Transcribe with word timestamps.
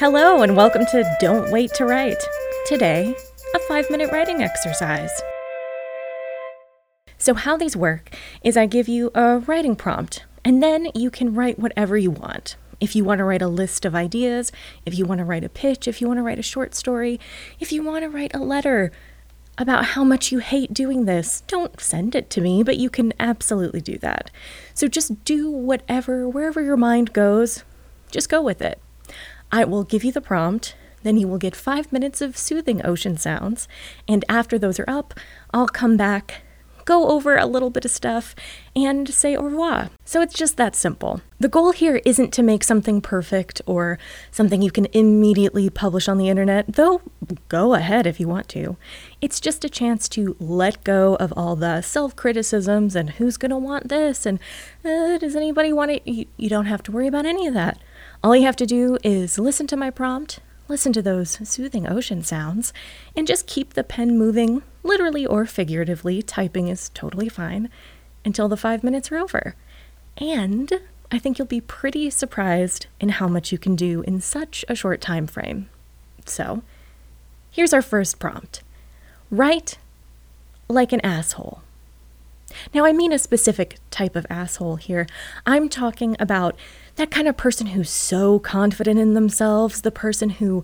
Hello, 0.00 0.40
and 0.40 0.56
welcome 0.56 0.86
to 0.86 1.16
Don't 1.20 1.52
Wait 1.52 1.74
to 1.74 1.84
Write. 1.84 2.16
Today, 2.64 3.14
a 3.54 3.58
five 3.68 3.90
minute 3.90 4.10
writing 4.10 4.42
exercise. 4.42 5.10
So, 7.18 7.34
how 7.34 7.58
these 7.58 7.76
work 7.76 8.08
is 8.42 8.56
I 8.56 8.64
give 8.64 8.88
you 8.88 9.10
a 9.14 9.40
writing 9.40 9.76
prompt, 9.76 10.24
and 10.42 10.62
then 10.62 10.88
you 10.94 11.10
can 11.10 11.34
write 11.34 11.58
whatever 11.58 11.98
you 11.98 12.10
want. 12.10 12.56
If 12.80 12.96
you 12.96 13.04
want 13.04 13.18
to 13.18 13.24
write 13.24 13.42
a 13.42 13.46
list 13.46 13.84
of 13.84 13.94
ideas, 13.94 14.50
if 14.86 14.96
you 14.96 15.04
want 15.04 15.18
to 15.18 15.24
write 15.26 15.44
a 15.44 15.50
pitch, 15.50 15.86
if 15.86 16.00
you 16.00 16.06
want 16.06 16.16
to 16.16 16.22
write 16.22 16.38
a 16.38 16.42
short 16.42 16.74
story, 16.74 17.20
if 17.58 17.70
you 17.70 17.82
want 17.82 18.02
to 18.02 18.08
write 18.08 18.34
a 18.34 18.38
letter 18.38 18.90
about 19.58 19.84
how 19.84 20.02
much 20.02 20.32
you 20.32 20.38
hate 20.38 20.72
doing 20.72 21.04
this, 21.04 21.42
don't 21.42 21.78
send 21.78 22.14
it 22.14 22.30
to 22.30 22.40
me, 22.40 22.62
but 22.62 22.78
you 22.78 22.88
can 22.88 23.12
absolutely 23.20 23.82
do 23.82 23.98
that. 23.98 24.30
So 24.72 24.88
just 24.88 25.26
do 25.26 25.50
whatever, 25.50 26.26
wherever 26.26 26.62
your 26.62 26.78
mind 26.78 27.12
goes, 27.12 27.64
just 28.10 28.30
go 28.30 28.40
with 28.40 28.62
it. 28.62 28.80
I 29.52 29.64
will 29.64 29.84
give 29.84 30.04
you 30.04 30.12
the 30.12 30.20
prompt, 30.20 30.74
then 31.02 31.16
you 31.16 31.26
will 31.26 31.38
get 31.38 31.56
five 31.56 31.92
minutes 31.92 32.20
of 32.20 32.36
soothing 32.36 32.84
ocean 32.84 33.16
sounds, 33.16 33.68
and 34.06 34.24
after 34.28 34.58
those 34.58 34.78
are 34.78 34.88
up, 34.88 35.14
I'll 35.52 35.68
come 35.68 35.96
back 35.96 36.42
go 36.90 37.08
over 37.08 37.36
a 37.36 37.46
little 37.46 37.70
bit 37.70 37.84
of 37.84 37.90
stuff, 37.92 38.34
and 38.74 39.08
say 39.08 39.36
au 39.36 39.44
revoir. 39.44 39.90
So 40.04 40.20
it's 40.22 40.34
just 40.34 40.56
that 40.56 40.74
simple. 40.74 41.20
The 41.38 41.48
goal 41.48 41.70
here 41.70 42.00
isn't 42.04 42.32
to 42.32 42.42
make 42.42 42.64
something 42.64 43.00
perfect 43.00 43.62
or 43.64 43.96
something 44.32 44.60
you 44.60 44.72
can 44.72 44.86
immediately 44.92 45.70
publish 45.70 46.08
on 46.08 46.18
the 46.18 46.28
internet, 46.28 46.64
though 46.66 47.00
go 47.48 47.74
ahead 47.74 48.08
if 48.08 48.18
you 48.18 48.26
want 48.26 48.48
to. 48.48 48.76
It's 49.20 49.38
just 49.38 49.64
a 49.64 49.68
chance 49.68 50.08
to 50.10 50.34
let 50.40 50.82
go 50.82 51.14
of 51.16 51.32
all 51.36 51.54
the 51.54 51.80
self 51.82 52.16
criticisms 52.16 52.96
and 52.96 53.10
who's 53.10 53.36
going 53.36 53.50
to 53.50 53.56
want 53.56 53.88
this 53.88 54.26
and 54.26 54.40
uh, 54.84 55.16
does 55.18 55.36
anybody 55.36 55.72
want 55.72 55.92
it. 55.92 56.02
You, 56.04 56.26
you 56.36 56.48
don't 56.48 56.66
have 56.66 56.82
to 56.84 56.92
worry 56.92 57.06
about 57.06 57.24
any 57.24 57.46
of 57.46 57.54
that. 57.54 57.78
All 58.22 58.36
you 58.36 58.44
have 58.44 58.56
to 58.56 58.66
do 58.66 58.98
is 59.02 59.38
listen 59.38 59.66
to 59.68 59.78
my 59.78 59.88
prompt, 59.88 60.40
listen 60.68 60.92
to 60.92 61.00
those 61.00 61.38
soothing 61.48 61.88
ocean 61.88 62.22
sounds, 62.22 62.70
and 63.16 63.26
just 63.26 63.46
keep 63.46 63.72
the 63.72 63.82
pen 63.82 64.18
moving 64.18 64.62
literally 64.82 65.24
or 65.24 65.46
figuratively, 65.46 66.20
typing 66.20 66.68
is 66.68 66.90
totally 66.90 67.30
fine 67.30 67.70
until 68.22 68.46
the 68.46 68.58
five 68.58 68.84
minutes 68.84 69.10
are 69.10 69.16
over. 69.16 69.54
And 70.18 70.70
I 71.10 71.18
think 71.18 71.38
you'll 71.38 71.46
be 71.46 71.62
pretty 71.62 72.10
surprised 72.10 72.88
in 73.00 73.08
how 73.08 73.26
much 73.26 73.52
you 73.52 73.58
can 73.58 73.74
do 73.74 74.02
in 74.02 74.20
such 74.20 74.66
a 74.68 74.74
short 74.74 75.00
time 75.00 75.26
frame. 75.26 75.70
So, 76.26 76.62
here's 77.50 77.72
our 77.72 77.82
first 77.82 78.18
prompt 78.18 78.62
Write 79.30 79.78
like 80.68 80.92
an 80.92 81.00
asshole. 81.00 81.62
Now, 82.74 82.84
I 82.84 82.92
mean 82.92 83.12
a 83.12 83.18
specific 83.18 83.78
type 83.90 84.16
of 84.16 84.26
asshole 84.28 84.76
here. 84.76 85.06
I'm 85.46 85.68
talking 85.68 86.16
about 86.18 86.56
that 87.00 87.10
kind 87.10 87.26
of 87.26 87.36
person 87.36 87.68
who's 87.68 87.88
so 87.88 88.38
confident 88.38 89.00
in 89.00 89.14
themselves, 89.14 89.80
the 89.80 89.90
person 89.90 90.28
who 90.28 90.62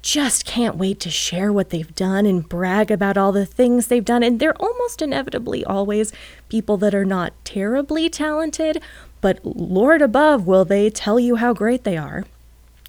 just 0.00 0.46
can't 0.46 0.76
wait 0.76 0.98
to 0.98 1.10
share 1.10 1.52
what 1.52 1.68
they've 1.68 1.94
done 1.94 2.24
and 2.24 2.48
brag 2.48 2.90
about 2.90 3.18
all 3.18 3.30
the 3.30 3.44
things 3.44 3.86
they've 3.86 4.04
done. 4.04 4.22
And 4.22 4.40
they're 4.40 4.56
almost 4.56 5.02
inevitably 5.02 5.62
always 5.62 6.14
people 6.48 6.78
that 6.78 6.94
are 6.94 7.04
not 7.04 7.34
terribly 7.44 8.08
talented, 8.08 8.82
but 9.20 9.44
Lord 9.44 10.00
above, 10.00 10.46
will 10.46 10.64
they 10.64 10.88
tell 10.88 11.20
you 11.20 11.36
how 11.36 11.52
great 11.52 11.84
they 11.84 11.98
are? 11.98 12.24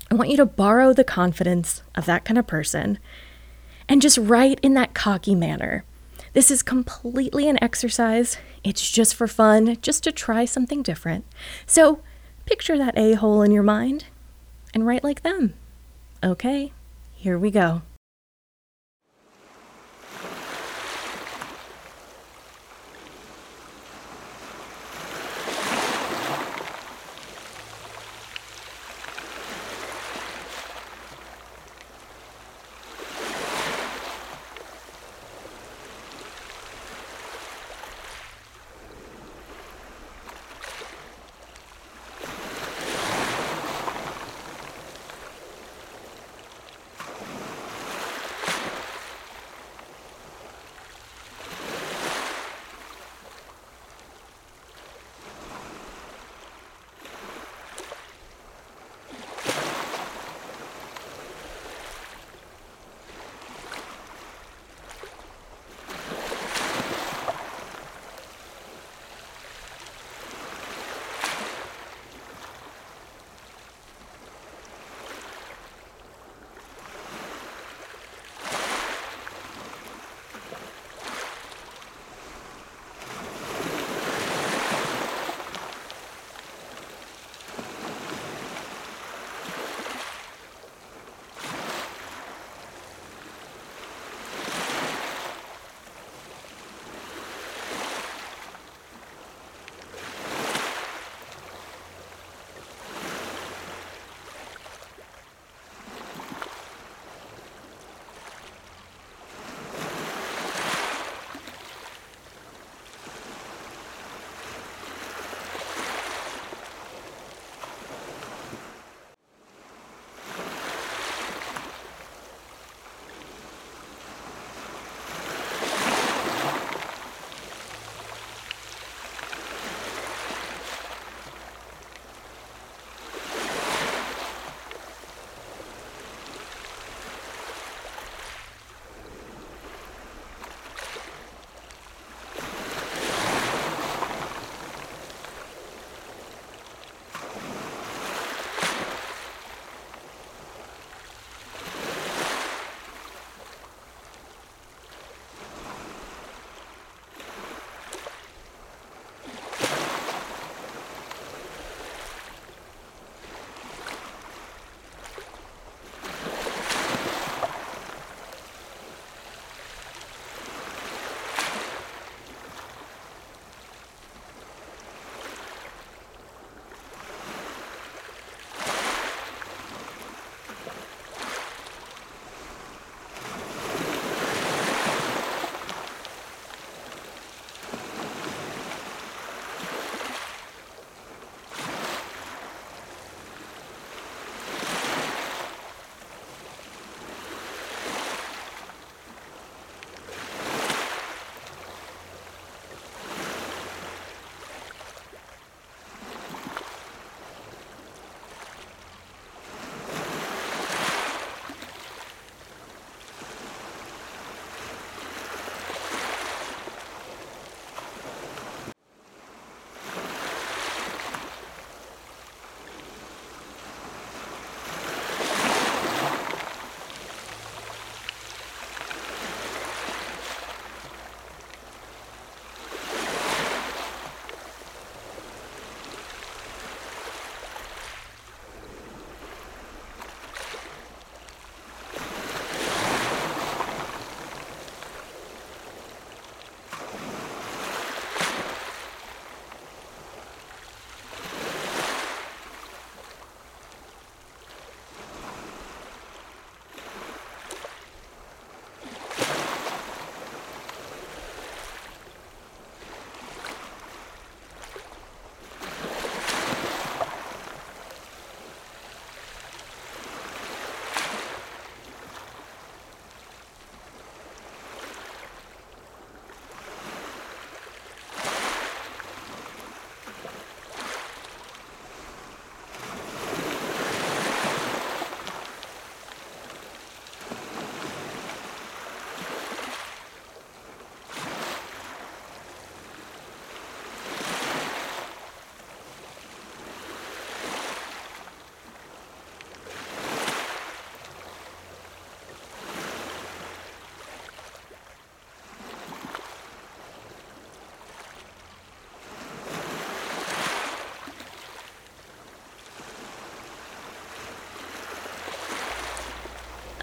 I 0.09 0.15
want 0.15 0.29
you 0.29 0.37
to 0.37 0.45
borrow 0.45 0.93
the 0.93 1.03
confidence 1.03 1.83
of 1.93 2.05
that 2.05 2.23
kind 2.23 2.37
of 2.37 2.47
person 2.47 2.99
and 3.89 4.01
just 4.01 4.17
write 4.17 4.61
in 4.61 4.75
that 4.75 4.93
cocky 4.93 5.35
manner. 5.35 5.83
This 6.31 6.49
is 6.49 6.63
completely 6.63 7.49
an 7.49 7.61
exercise. 7.61 8.37
It's 8.63 8.89
just 8.89 9.13
for 9.13 9.27
fun, 9.27 9.75
just 9.81 10.05
to 10.05 10.13
try 10.13 10.45
something 10.45 10.81
different. 10.81 11.25
So 11.65 11.99
picture 12.45 12.77
that 12.77 12.97
a 12.97 13.13
hole 13.13 13.41
in 13.41 13.51
your 13.51 13.63
mind 13.63 14.05
and 14.73 14.85
write 14.85 15.03
like 15.03 15.21
them. 15.21 15.53
Okay? 16.23 16.71
Here 17.15 17.37
we 17.37 17.51
go. 17.51 17.81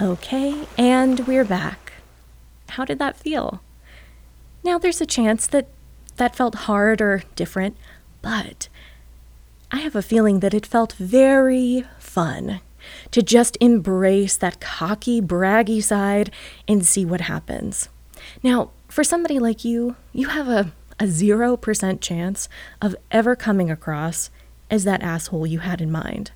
Okay, 0.00 0.68
and 0.76 1.26
we're 1.26 1.44
back. 1.44 1.94
How 2.68 2.84
did 2.84 3.00
that 3.00 3.16
feel? 3.16 3.60
Now, 4.62 4.78
there's 4.78 5.00
a 5.00 5.06
chance 5.06 5.48
that 5.48 5.66
that 6.18 6.36
felt 6.36 6.54
hard 6.54 7.00
or 7.00 7.24
different, 7.34 7.76
but 8.22 8.68
I 9.72 9.78
have 9.78 9.96
a 9.96 10.02
feeling 10.02 10.38
that 10.38 10.54
it 10.54 10.66
felt 10.66 10.92
very 10.92 11.84
fun 11.98 12.60
to 13.10 13.22
just 13.22 13.58
embrace 13.60 14.36
that 14.36 14.60
cocky, 14.60 15.20
braggy 15.20 15.82
side 15.82 16.30
and 16.68 16.86
see 16.86 17.04
what 17.04 17.22
happens. 17.22 17.88
Now, 18.40 18.70
for 18.86 19.02
somebody 19.02 19.40
like 19.40 19.64
you, 19.64 19.96
you 20.12 20.28
have 20.28 20.48
a, 20.48 20.72
a 21.00 21.06
0% 21.06 22.00
chance 22.00 22.48
of 22.80 22.94
ever 23.10 23.34
coming 23.34 23.68
across 23.68 24.30
as 24.70 24.84
that 24.84 25.02
asshole 25.02 25.48
you 25.48 25.58
had 25.58 25.80
in 25.80 25.90
mind. 25.90 26.30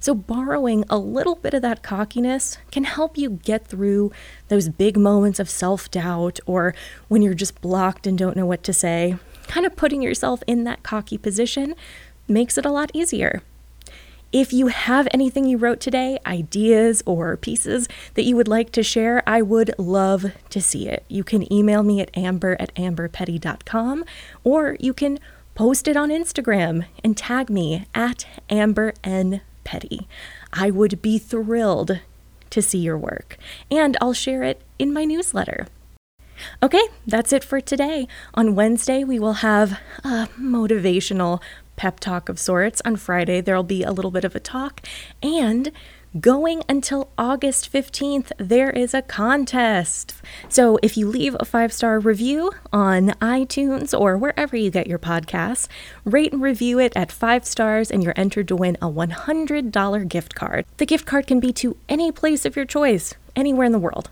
So, 0.00 0.14
borrowing 0.14 0.84
a 0.88 0.98
little 0.98 1.34
bit 1.34 1.54
of 1.54 1.62
that 1.62 1.82
cockiness 1.82 2.58
can 2.70 2.84
help 2.84 3.16
you 3.16 3.30
get 3.30 3.66
through 3.66 4.12
those 4.48 4.68
big 4.68 4.96
moments 4.96 5.38
of 5.38 5.48
self 5.48 5.90
doubt 5.90 6.40
or 6.46 6.74
when 7.08 7.22
you're 7.22 7.34
just 7.34 7.60
blocked 7.60 8.06
and 8.06 8.18
don't 8.18 8.36
know 8.36 8.46
what 8.46 8.62
to 8.64 8.72
say. 8.72 9.16
Kind 9.46 9.66
of 9.66 9.76
putting 9.76 10.02
yourself 10.02 10.42
in 10.46 10.64
that 10.64 10.82
cocky 10.82 11.18
position 11.18 11.74
makes 12.28 12.56
it 12.56 12.64
a 12.64 12.70
lot 12.70 12.90
easier. 12.94 13.42
If 14.32 14.50
you 14.50 14.68
have 14.68 15.06
anything 15.10 15.44
you 15.44 15.58
wrote 15.58 15.78
today, 15.78 16.18
ideas 16.24 17.02
or 17.04 17.36
pieces 17.36 17.86
that 18.14 18.22
you 18.22 18.34
would 18.34 18.48
like 18.48 18.72
to 18.72 18.82
share, 18.82 19.22
I 19.26 19.42
would 19.42 19.74
love 19.76 20.32
to 20.48 20.60
see 20.62 20.88
it. 20.88 21.04
You 21.08 21.22
can 21.22 21.52
email 21.52 21.82
me 21.82 22.00
at 22.00 22.16
amber 22.16 22.56
at 22.58 22.74
amberpetty.com 22.74 24.04
or 24.42 24.78
you 24.80 24.94
can 24.94 25.18
post 25.54 25.86
it 25.86 25.98
on 25.98 26.08
Instagram 26.08 26.86
and 27.04 27.14
tag 27.14 27.50
me 27.50 27.84
at 27.94 28.26
Amber 28.48 28.94
N. 29.04 29.42
Petty. 29.64 30.08
I 30.52 30.70
would 30.70 31.02
be 31.02 31.18
thrilled 31.18 32.00
to 32.50 32.62
see 32.62 32.78
your 32.78 32.98
work, 32.98 33.38
and 33.70 33.96
I'll 34.00 34.12
share 34.12 34.42
it 34.42 34.60
in 34.78 34.92
my 34.92 35.04
newsletter. 35.04 35.66
Okay, 36.62 36.82
that's 37.06 37.32
it 37.32 37.44
for 37.44 37.60
today. 37.60 38.08
On 38.34 38.54
Wednesday, 38.54 39.04
we 39.04 39.18
will 39.18 39.34
have 39.34 39.78
a 40.04 40.28
motivational 40.38 41.40
pep 41.76 42.00
talk 42.00 42.28
of 42.28 42.38
sorts. 42.38 42.82
On 42.84 42.96
Friday, 42.96 43.40
there'll 43.40 43.62
be 43.62 43.82
a 43.82 43.92
little 43.92 44.10
bit 44.10 44.24
of 44.24 44.34
a 44.34 44.40
talk. 44.40 44.80
And 45.22 45.70
going 46.20 46.62
until 46.68 47.10
August 47.16 47.72
15th, 47.72 48.32
there 48.36 48.70
is 48.70 48.94
a 48.94 49.02
contest. 49.02 50.14
So 50.48 50.78
if 50.82 50.96
you 50.96 51.08
leave 51.08 51.36
a 51.40 51.44
five 51.44 51.72
star 51.72 51.98
review 51.98 52.52
on 52.72 53.10
iTunes 53.20 53.98
or 53.98 54.18
wherever 54.18 54.56
you 54.56 54.70
get 54.70 54.86
your 54.86 54.98
podcasts, 54.98 55.68
rate 56.04 56.32
and 56.32 56.42
review 56.42 56.78
it 56.78 56.92
at 56.94 57.10
five 57.10 57.46
stars, 57.46 57.90
and 57.90 58.02
you're 58.02 58.14
entered 58.16 58.48
to 58.48 58.56
win 58.56 58.76
a 58.82 58.90
$100 58.90 60.08
gift 60.08 60.34
card. 60.34 60.66
The 60.76 60.86
gift 60.86 61.06
card 61.06 61.26
can 61.26 61.40
be 61.40 61.52
to 61.54 61.76
any 61.88 62.12
place 62.12 62.44
of 62.44 62.56
your 62.56 62.66
choice, 62.66 63.14
anywhere 63.34 63.66
in 63.66 63.72
the 63.72 63.78
world. 63.78 64.10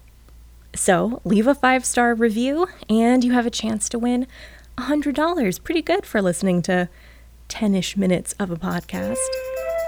So 0.74 1.20
leave 1.24 1.46
a 1.46 1.54
five 1.54 1.84
star 1.84 2.14
review, 2.14 2.68
and 2.88 3.24
you 3.24 3.32
have 3.32 3.46
a 3.46 3.50
chance 3.50 3.88
to 3.90 3.98
win 3.98 4.26
$100. 4.78 5.62
Pretty 5.62 5.82
good 5.82 6.06
for 6.06 6.22
listening 6.22 6.62
to 6.62 6.88
10 7.48 7.74
ish 7.74 7.96
minutes 7.96 8.34
of 8.38 8.50
a 8.50 8.56
podcast. 8.56 9.16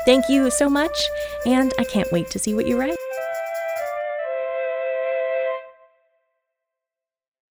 Thank 0.05 0.29
you 0.29 0.51
so 0.51 0.69
much, 0.69 1.09
and 1.47 1.73
I 1.79 1.85
can't 1.85 2.11
wait 2.11 2.29
to 2.31 2.39
see 2.39 2.55
what 2.55 2.67
you 2.67 2.79
write. 2.79 2.97